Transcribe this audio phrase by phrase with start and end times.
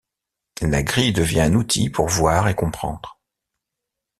[0.63, 3.19] La grille devient un outil pour voir et comprendre.